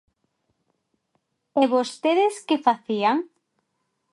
¿E 1.61 1.63
vostedes 1.73 2.35
que 2.47 2.63
facían? 2.67 3.17